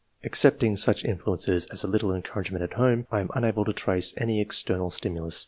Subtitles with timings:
[0.23, 4.41] Excepting such influence as a little encouragement at home, I am unable to trace any
[4.41, 5.39] external stimulus.